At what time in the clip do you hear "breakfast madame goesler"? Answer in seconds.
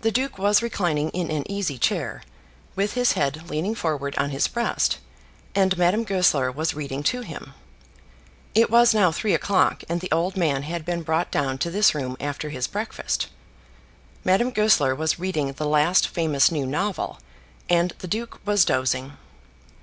12.66-14.94